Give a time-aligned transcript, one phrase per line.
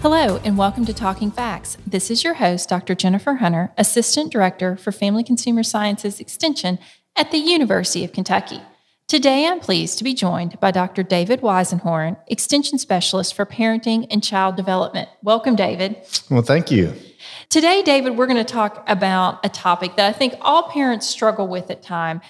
[0.00, 1.76] Hello, and welcome to Talking Facts.
[1.84, 2.94] This is your host, Dr.
[2.94, 6.78] Jennifer Hunter, Assistant Director for Family Consumer Sciences Extension
[7.16, 8.62] at the University of Kentucky.
[9.08, 11.02] Today, I'm pleased to be joined by Dr.
[11.02, 15.08] David Weisenhorn, Extension Specialist for Parenting and Child Development.
[15.24, 15.96] Welcome, David.
[16.30, 16.94] Well, thank you.
[17.48, 21.48] Today, David, we're going to talk about a topic that I think all parents struggle
[21.48, 22.22] with at times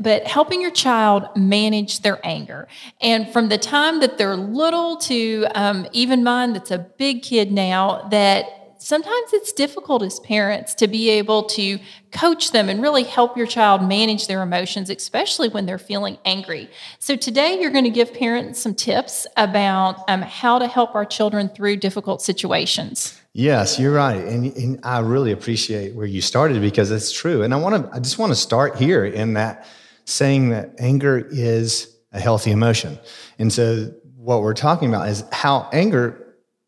[0.00, 2.68] but helping your child manage their anger.
[3.00, 7.52] And from the time that they're little to um, even mine, that's a big kid
[7.52, 8.46] now, that
[8.78, 11.78] sometimes it's difficult as parents to be able to
[12.12, 16.70] coach them and really help your child manage their emotions, especially when they're feeling angry.
[16.98, 21.04] So, today you're going to give parents some tips about um, how to help our
[21.04, 23.20] children through difficult situations.
[23.32, 27.42] Yes, you're right, and, and I really appreciate where you started because it's true.
[27.42, 29.66] And I want to, I just want to start here in that
[30.06, 32.98] saying that anger is a healthy emotion.
[33.38, 36.22] And so what we're talking about is how anger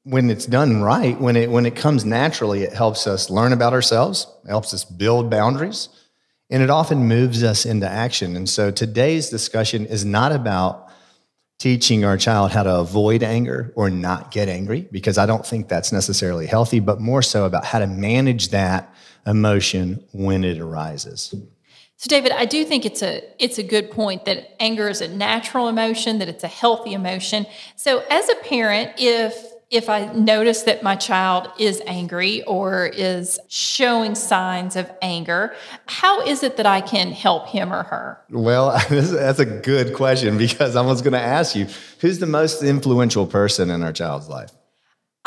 [0.05, 3.73] when it's done right, when it when it comes naturally, it helps us learn about
[3.73, 5.89] ourselves, helps us build boundaries,
[6.51, 8.35] and it often moves us into action.
[8.37, 10.89] And so today's discussion is not about
[11.59, 15.69] teaching our child how to avoid anger or not get angry because I don't think
[15.69, 18.95] that's necessarily healthy, but more so about how to manage that
[19.27, 21.35] emotion when it arises.
[21.99, 25.09] So David, I do think it's a it's a good point that anger is a
[25.09, 27.45] natural emotion, that it's a healthy emotion.
[27.75, 29.35] So as a parent, if
[29.69, 36.23] if I notice that my child is angry or is showing signs of anger, how
[36.23, 38.21] is it that I can help him or her?
[38.31, 41.67] Well, that's a good question because I was going to ask you
[42.01, 44.53] who's the most influential person in our child's life?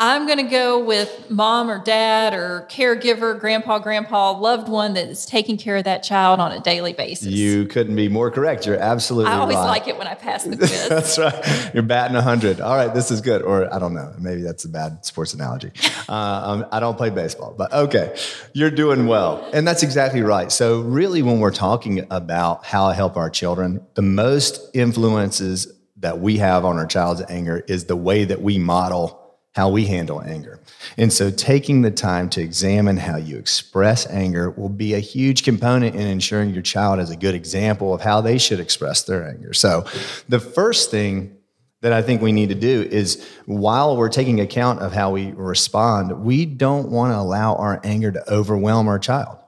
[0.04, 5.06] I'm going to go with mom or dad or caregiver, grandpa, grandpa, loved one that
[5.06, 7.28] is taking care of that child on a daily basis.
[7.28, 8.66] You couldn't be more correct.
[8.66, 9.36] You're absolutely right.
[9.36, 9.68] I always right.
[9.68, 10.88] like it when I pass the quiz.
[10.88, 11.70] that's right.
[11.72, 12.60] You're batting 100.
[12.60, 13.42] All right, this is good.
[13.42, 14.12] Or I don't know.
[14.18, 15.70] Maybe that's a bad sports analogy.
[16.08, 18.18] Uh, um, I don't play baseball, but okay.
[18.52, 19.48] You're doing well.
[19.54, 20.50] And that's exactly right.
[20.50, 26.18] So, really, when we're talking about how to help our children, the most influences that
[26.18, 29.21] we have on our child's anger is the way that we model
[29.54, 30.60] how we handle anger.
[30.96, 35.44] And so taking the time to examine how you express anger will be a huge
[35.44, 39.28] component in ensuring your child has a good example of how they should express their
[39.28, 39.52] anger.
[39.52, 39.84] So
[40.28, 41.36] the first thing
[41.82, 45.32] that I think we need to do is while we're taking account of how we
[45.32, 49.38] respond, we don't want to allow our anger to overwhelm our child.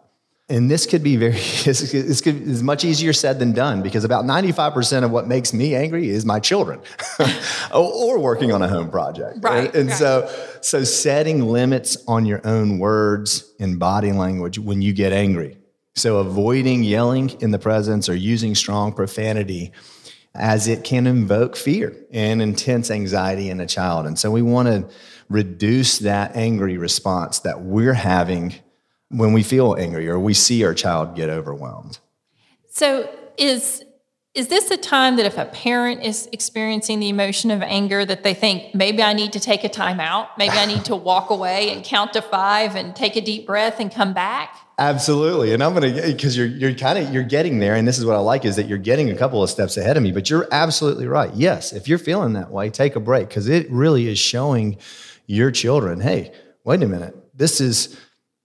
[0.49, 4.25] And this could be very, it's, it's, it's, much easier said than done because about
[4.25, 6.81] 95% of what makes me angry is my children
[7.75, 9.39] or working on a home project.
[9.41, 9.67] Right.
[9.67, 9.99] And, and right.
[9.99, 15.57] so, so setting limits on your own words and body language when you get angry.
[15.97, 19.73] So avoiding yelling in the presence or using strong profanity
[20.35, 24.07] as it can invoke fear and intense anxiety in a child.
[24.07, 24.89] And so we want to
[25.29, 28.57] reduce that angry response that we're having
[29.17, 31.99] when we feel angry or we see our child get overwhelmed.
[32.69, 33.09] So
[33.39, 33.85] is
[34.35, 38.25] is this a time that if a parent is experiencing the emotion of anger that
[38.25, 41.31] they think maybe I need to take a time out, maybe I need to walk
[41.31, 44.59] away and count to 5 and take a deep breath and come back?
[44.77, 45.55] Absolutely.
[45.55, 48.05] And I'm going to because you're you're kind of you're getting there and this is
[48.05, 50.29] what I like is that you're getting a couple of steps ahead of me, but
[50.29, 51.33] you're absolutely right.
[51.35, 54.79] Yes, if you're feeling that way, take a break cuz it really is showing
[55.27, 56.33] your children, "Hey,
[56.65, 57.15] wait a minute.
[57.37, 57.97] This is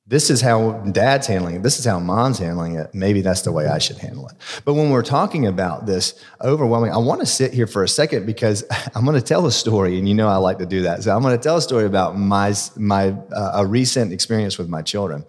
[0.10, 1.64] this is how dad's handling it.
[1.64, 2.96] This is how mom's handling it.
[2.96, 4.36] Maybe that's the way I should handle it.
[4.66, 8.26] But when we're talking about this overwhelming, I want to sit here for a second
[8.26, 8.64] because
[8.96, 11.04] I'm going to tell a story, and you know I like to do that.
[11.04, 14.68] So I'm going to tell a story about my my uh, a recent experience with
[14.68, 15.24] my children.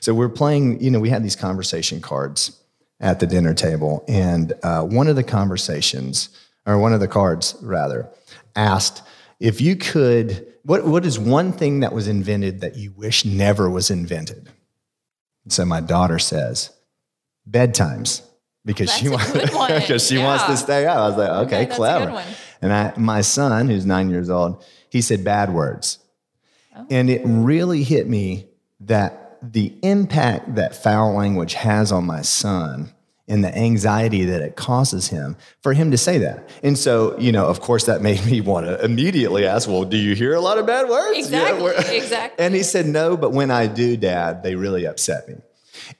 [0.00, 0.82] So we're playing.
[0.82, 2.60] You know, we had these conversation cards
[3.00, 6.28] at the dinner table, and uh, one of the conversations,
[6.66, 8.06] or one of the cards rather,
[8.54, 9.02] asked
[9.40, 13.70] if you could what, what is one thing that was invented that you wish never
[13.70, 14.50] was invented?
[15.44, 16.70] And so my daughter says,
[17.48, 18.22] bedtimes.
[18.64, 20.24] Because That's she, wants, because she yeah.
[20.24, 20.96] wants to stay up.
[20.96, 22.24] I was like, okay, okay clever.
[22.60, 26.00] And I, my son, who's nine years old, he said bad words.
[26.76, 26.84] Oh.
[26.90, 28.48] And it really hit me
[28.80, 32.92] that the impact that foul language has on my son
[33.28, 36.48] and the anxiety that it causes him for him to say that.
[36.62, 39.96] And so, you know, of course, that made me want to immediately ask, well, do
[39.96, 41.18] you hear a lot of bad words?
[41.18, 41.72] Exactly.
[41.96, 42.44] Exactly.
[42.44, 45.36] And he said, no, but when I do, dad, they really upset me.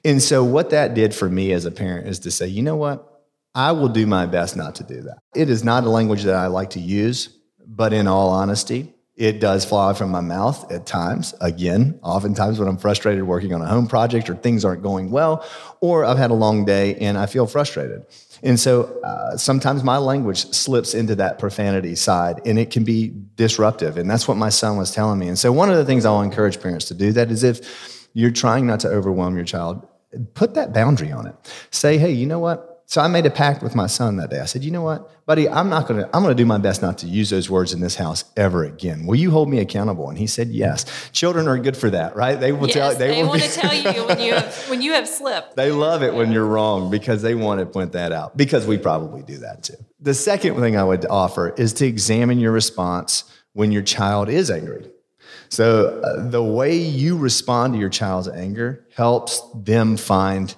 [0.05, 2.75] And so, what that did for me as a parent is to say, you know
[2.75, 3.25] what?
[3.55, 5.17] I will do my best not to do that.
[5.35, 7.29] It is not a language that I like to use,
[7.65, 11.33] but in all honesty, it does fly from my mouth at times.
[11.41, 15.43] Again, oftentimes when I'm frustrated working on a home project or things aren't going well,
[15.81, 18.05] or I've had a long day and I feel frustrated.
[18.43, 23.11] And so uh, sometimes my language slips into that profanity side and it can be
[23.35, 23.97] disruptive.
[23.97, 25.27] And that's what my son was telling me.
[25.27, 28.29] And so one of the things I'll encourage parents to do that is if you're
[28.29, 29.87] trying not to overwhelm your child,
[30.35, 31.35] put that boundary on it.
[31.71, 32.76] Say, hey, you know what?
[32.89, 34.39] So I made a pact with my son that day.
[34.39, 35.49] I said, "You know what, buddy?
[35.49, 36.05] I'm not going to.
[36.15, 38.63] I'm going to do my best not to use those words in this house ever
[38.63, 39.05] again.
[39.05, 42.39] Will you hold me accountable?" And he said, "Yes." Children are good for that, right?
[42.39, 42.95] They will yes, tell.
[42.95, 45.57] They, they will want be, to tell you when you have when you have slipped.
[45.57, 48.37] They love it when you're wrong because they want to point that out.
[48.37, 49.75] Because we probably do that too.
[49.99, 54.49] The second thing I would offer is to examine your response when your child is
[54.49, 54.89] angry.
[55.49, 60.55] So uh, the way you respond to your child's anger helps them find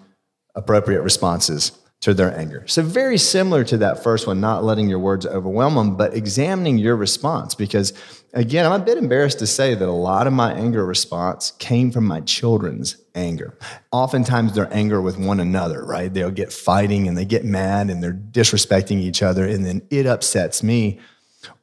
[0.54, 2.64] appropriate responses to their anger.
[2.66, 6.78] So, very similar to that first one, not letting your words overwhelm them, but examining
[6.78, 7.56] your response.
[7.56, 7.94] Because,
[8.34, 11.92] again, I'm a bit embarrassed to say that a lot of my anger response came
[11.92, 13.58] from my children's anger.
[13.92, 16.14] Oftentimes, their anger with one another, right?
[16.14, 20.06] They'll get fighting and they get mad and they're disrespecting each other, and then it
[20.06, 21.00] upsets me.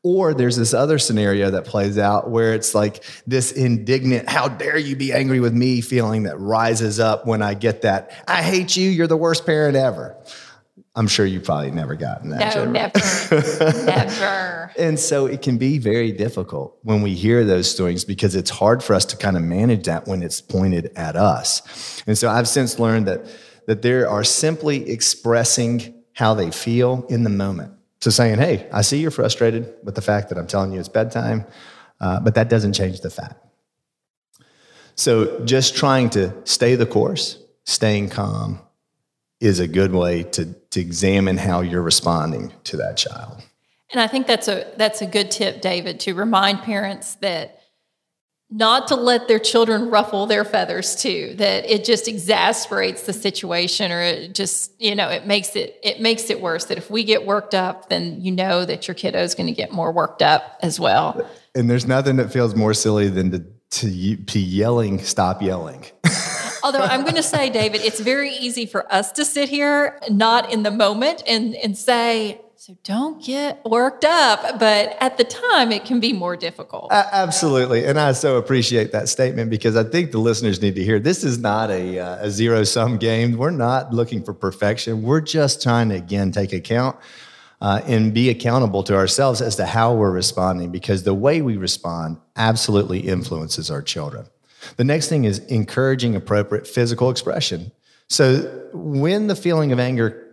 [0.02, 4.78] Or there's this other scenario that plays out where it's like this indignant, how dare
[4.78, 8.76] you be angry with me feeling that rises up when I get that, I hate
[8.76, 10.16] you, you're the worst parent ever.
[10.94, 12.54] I'm sure you've probably never gotten that.
[12.54, 12.98] No, never.
[13.84, 14.72] never.
[14.78, 18.82] And so it can be very difficult when we hear those things because it's hard
[18.82, 22.02] for us to kind of manage that when it's pointed at us.
[22.06, 23.26] And so I've since learned that
[23.66, 28.82] that there are simply expressing how they feel in the moment to saying, hey, I
[28.82, 31.46] see you're frustrated with the fact that I'm telling you it's bedtime,
[32.00, 33.42] uh, but that doesn't change the fact.
[34.94, 38.60] So just trying to stay the course, staying calm,
[39.40, 43.42] is a good way to, to examine how you're responding to that child.
[43.92, 47.60] And I think that's a that's a good tip, David, to remind parents that
[48.48, 53.90] not to let their children ruffle their feathers too that it just exasperates the situation
[53.90, 57.02] or it just you know it makes it it makes it worse that if we
[57.02, 60.22] get worked up then you know that your kiddo is going to get more worked
[60.22, 61.28] up as well.
[61.54, 65.84] And there's nothing that feels more silly than to to, to yelling stop yelling.
[66.62, 70.52] Although I'm going to say, David, it's very easy for us to sit here, not
[70.52, 74.58] in the moment, and, and say, so don't get worked up.
[74.58, 76.90] But at the time, it can be more difficult.
[76.90, 77.84] Uh, absolutely.
[77.84, 81.22] And I so appreciate that statement because I think the listeners need to hear this
[81.22, 83.36] is not a, uh, a zero sum game.
[83.36, 85.04] We're not looking for perfection.
[85.04, 86.96] We're just trying to, again, take account.
[87.58, 91.56] Uh, and be accountable to ourselves as to how we're responding because the way we
[91.56, 94.26] respond absolutely influences our children.
[94.76, 97.72] The next thing is encouraging appropriate physical expression.
[98.08, 100.25] So when the feeling of anger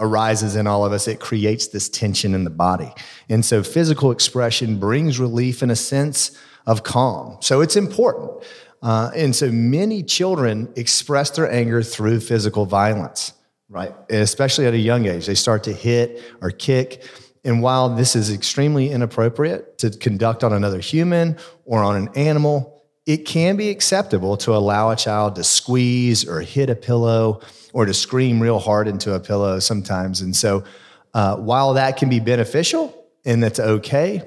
[0.00, 2.92] arises in all of us, it creates this tension in the body.
[3.28, 6.36] And so physical expression brings relief and a sense
[6.66, 7.36] of calm.
[7.40, 8.42] So it's important.
[8.82, 13.32] Uh, and so many children express their anger through physical violence,
[13.68, 13.94] right?
[14.10, 15.26] Especially at a young age.
[15.26, 17.02] They start to hit or kick.
[17.44, 22.82] And while this is extremely inappropriate to conduct on another human or on an animal,
[23.06, 27.40] it can be acceptable to allow a child to squeeze or hit a pillow
[27.74, 30.22] or to scream real hard into a pillow sometimes.
[30.22, 30.64] And so,
[31.12, 34.22] uh, while that can be beneficial and that's okay,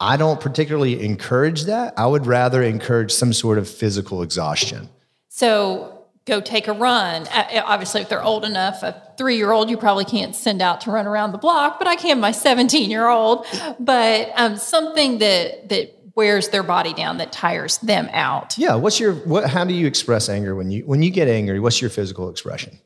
[0.00, 1.94] I don't particularly encourage that.
[1.96, 4.88] I would rather encourage some sort of physical exhaustion.
[5.28, 7.26] So, go take a run.
[7.32, 10.90] Obviously, if they're old enough, a three year old you probably can't send out to
[10.90, 13.46] run around the block, but I can my 17 year old.
[13.78, 18.56] But um, something that, that wears their body down that tires them out.
[18.58, 18.74] Yeah.
[18.74, 21.60] What's your what how do you express anger when you when you get angry?
[21.60, 22.78] What's your physical expression?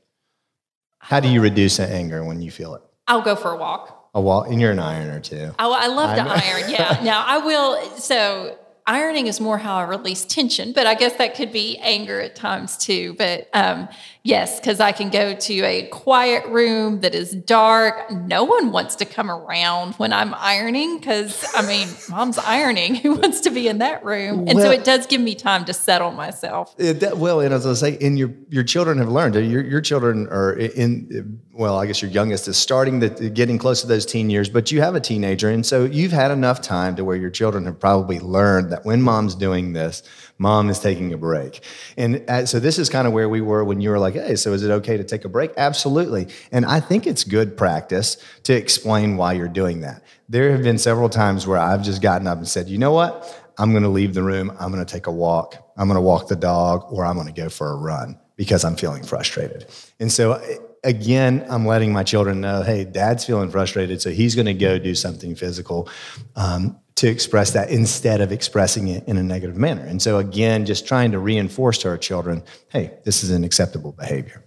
[1.00, 2.82] How do you reduce that anger when you feel it?
[3.08, 4.10] I'll go for a walk.
[4.14, 5.52] A walk, and you're an ironer too.
[5.58, 6.70] I, I love to iron.
[6.70, 7.00] Yeah.
[7.04, 7.80] now I will.
[7.96, 12.20] So ironing is more how I release tension, but I guess that could be anger
[12.20, 13.14] at times too.
[13.14, 13.88] But um,
[14.22, 18.10] yes, because I can go to a quiet room that is dark.
[18.10, 22.94] No one wants to come around when I'm ironing because I mean, mom's ironing.
[22.96, 24.46] Who wants to be in that room?
[24.48, 26.74] And well, so it does give me time to settle myself.
[26.78, 29.34] It, well, and as I say, and your your children have learned.
[29.34, 31.40] Your your children are in.
[31.52, 34.72] Well, I guess your youngest is starting to getting close to those teen years, but
[34.72, 37.78] you have a teenager, and so you've had enough time to where your children have
[37.78, 40.02] probably learned that when mom's doing this,
[40.40, 41.60] mom is taking a break.
[41.98, 44.36] And uh, so this is kind of where we were when you were like, hey,
[44.36, 45.52] so is it okay to take a break?
[45.58, 46.28] Absolutely.
[46.50, 50.02] And I think it's good practice to explain why you're doing that.
[50.30, 53.52] There have been several times where I've just gotten up and said, you know what?
[53.58, 54.50] I'm going to leave the room.
[54.58, 55.56] I'm going to take a walk.
[55.76, 58.64] I'm going to walk the dog or I'm going to go for a run because
[58.64, 59.66] I'm feeling frustrated.
[60.00, 60.40] And so
[60.82, 64.78] again, I'm letting my children know, hey, dad's feeling frustrated, so he's going to go
[64.78, 65.90] do something physical
[66.36, 69.80] um, to express that instead of expressing it in a negative manner.
[69.80, 73.92] And so again, just trying to reinforce to our children, hey, this is an acceptable
[73.92, 74.44] behavior.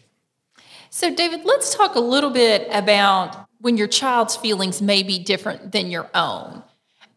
[0.91, 5.72] So, David, let's talk a little bit about when your child's feelings may be different
[5.72, 6.62] than your own.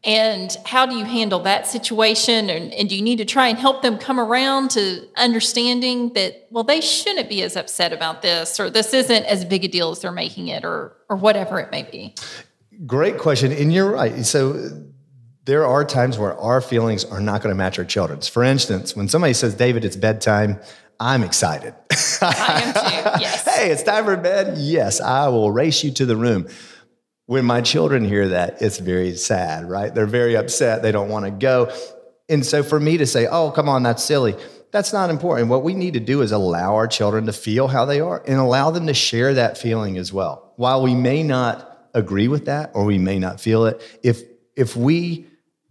[0.03, 2.49] And how do you handle that situation?
[2.49, 6.47] And, and, do you need to try and help them come around to understanding that,
[6.51, 9.91] well, they shouldn't be as upset about this, or this isn't as big a deal
[9.91, 12.15] as they're making it, or, or whatever it may be?
[12.87, 13.53] Great question.
[13.53, 14.25] And you're right.
[14.25, 14.87] So
[15.47, 18.29] there are times where our feelings are not going to match our children's.
[18.29, 20.61] For instance, when somebody says, David, it's bedtime,
[21.01, 21.75] I'm excited.
[22.21, 23.45] I am too, yes.
[23.45, 24.59] hey, it's time for bed.
[24.59, 26.49] Yes, I will race you to the room
[27.27, 29.95] when my children hear that, it's very sad, right?
[29.95, 30.83] They're very upset.
[30.83, 31.73] They don't want to go.
[32.29, 34.37] And so for me to say, oh, come on, that's silly,
[34.71, 35.49] that's not important.
[35.49, 38.39] What we need to do is allow our children to feel how they are and
[38.39, 40.53] allow them to share that feeling as well.
[40.57, 44.23] While we may not agree with that or we may not feel it, if,
[44.55, 45.27] if we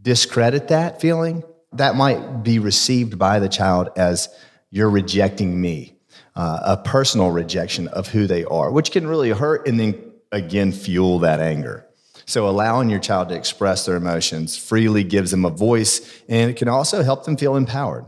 [0.06, 1.44] discredit that feeling,
[1.74, 4.30] that might be received by the child as
[4.70, 5.98] you're rejecting me,
[6.36, 10.72] uh, a personal rejection of who they are, which can really hurt and then again
[10.72, 11.86] fuel that anger.
[12.28, 16.56] So, allowing your child to express their emotions freely gives them a voice and it
[16.56, 18.06] can also help them feel empowered.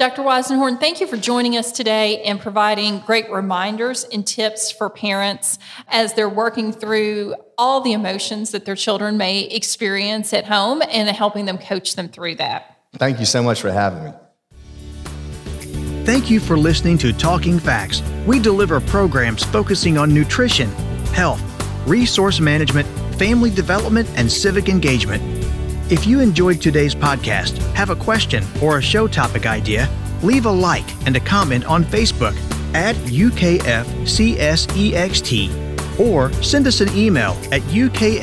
[0.00, 0.22] Dr.
[0.22, 5.58] Weisenhorn, thank you for joining us today and providing great reminders and tips for parents
[5.88, 11.06] as they're working through all the emotions that their children may experience at home and
[11.10, 12.78] helping them coach them through that.
[12.94, 14.12] Thank you so much for having me.
[16.06, 18.00] Thank you for listening to Talking Facts.
[18.26, 20.70] We deliver programs focusing on nutrition,
[21.12, 21.42] health,
[21.86, 22.88] resource management,
[23.18, 25.39] family development, and civic engagement.
[25.90, 29.88] If you enjoyed today's podcast, have a question or a show topic idea,
[30.22, 32.36] leave a like and a comment on Facebook
[32.74, 33.58] at UKFCSEXT
[35.98, 38.20] or send us an email at UKFCSEXT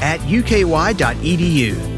[0.00, 1.97] at uky.edu.